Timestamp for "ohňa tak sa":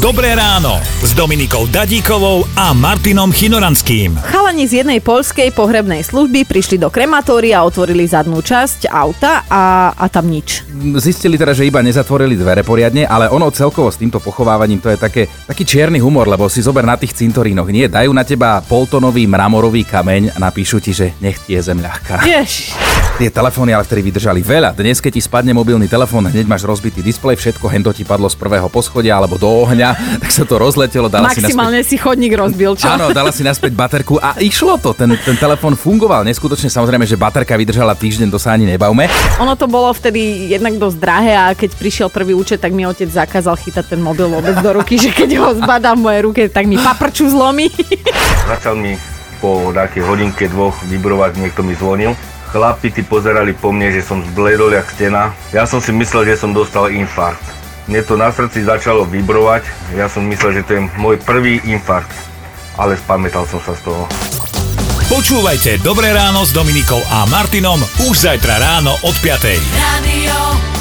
29.44-30.42